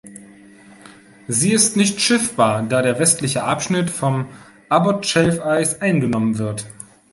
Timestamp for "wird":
6.39-6.65